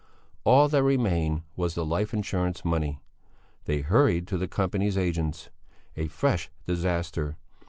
All 0.45 0.67
that 0.67 0.81
remained 0.81 1.43
was 1.55 1.75
the 1.75 1.85
life 1.85 2.11
insurance 2.11 2.65
money. 2.65 3.03
They 3.65 3.81
hurried 3.81 4.25
to 4.29 4.37
the 4.39 4.47
Company's 4.47 4.97
agents. 4.97 5.51
A 5.95 6.07
fresh 6.07 6.49
disaster! 6.65 7.37